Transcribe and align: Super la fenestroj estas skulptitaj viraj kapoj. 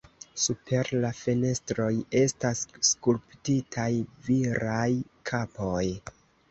Super 0.43 0.87
la 1.03 1.11
fenestroj 1.17 1.91
estas 2.21 2.65
skulptitaj 2.91 3.89
viraj 4.31 4.91
kapoj. 5.33 5.89